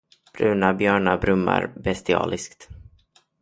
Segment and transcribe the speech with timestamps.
[0.37, 2.67] Bruna björnar brummar bestialiskt.